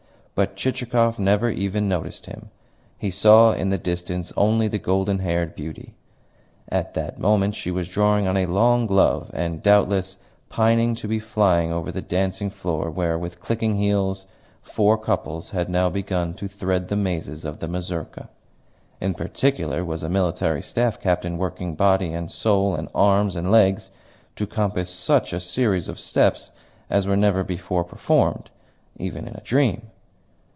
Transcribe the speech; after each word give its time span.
But 0.33 0.55
Chichikov 0.55 1.19
never 1.19 1.51
even 1.51 1.87
noticed 1.87 2.25
him; 2.25 2.49
he 2.97 3.11
saw 3.11 3.51
in 3.51 3.69
the 3.69 3.77
distance 3.77 4.33
only 4.35 4.67
the 4.67 4.79
golden 4.79 5.19
haired 5.19 5.53
beauty. 5.53 5.93
At 6.67 6.95
that 6.95 7.19
moment 7.19 7.53
she 7.53 7.69
was 7.69 7.87
drawing 7.89 8.27
on 8.27 8.35
a 8.37 8.47
long 8.47 8.87
glove 8.87 9.29
and, 9.35 9.61
doubtless, 9.61 10.17
pining 10.49 10.95
to 10.95 11.07
be 11.07 11.19
flying 11.19 11.71
over 11.71 11.91
the 11.91 12.01
dancing 12.01 12.49
floor, 12.49 12.89
where, 12.89 13.19
with 13.19 13.39
clicking 13.39 13.75
heels, 13.75 14.25
four 14.63 14.97
couples 14.97 15.51
had 15.51 15.69
now 15.69 15.89
begun 15.91 16.33
to 16.35 16.47
thread 16.47 16.87
the 16.87 16.95
mazes 16.95 17.45
of 17.45 17.59
the 17.59 17.67
mazurka. 17.67 18.27
In 18.99 19.13
particular 19.13 19.85
was 19.85 20.01
a 20.01 20.09
military 20.09 20.63
staff 20.63 20.99
captain 20.99 21.37
working 21.37 21.75
body 21.75 22.13
and 22.13 22.31
soul 22.31 22.73
and 22.73 22.87
arms 22.95 23.35
and 23.35 23.51
legs 23.51 23.91
to 24.37 24.47
compass 24.47 24.89
such 24.89 25.33
a 25.33 25.39
series 25.39 25.87
of 25.87 25.99
steps 25.99 26.49
as 26.89 27.05
were 27.05 27.17
never 27.17 27.43
before 27.43 27.83
performed, 27.83 28.49
even 28.97 29.27
in 29.27 29.35
a 29.35 29.41
dream. 29.41 29.83